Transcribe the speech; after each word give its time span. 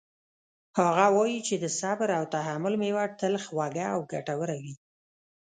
هغه 0.79 1.05
وایي 1.15 1.39
چې 1.47 1.55
د 1.63 1.65
صبر 1.79 2.09
او 2.19 2.23
تحمل 2.35 2.73
میوه 2.83 3.05
تل 3.19 3.33
خوږه 3.43 3.85
او 3.95 3.99
ګټوره 4.11 4.55
وي 4.63 4.75